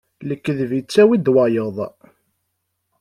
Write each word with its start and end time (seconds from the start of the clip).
Lekdeb 0.27 0.71
yettawi-d 0.75 1.31
wayeḍ. 1.33 1.77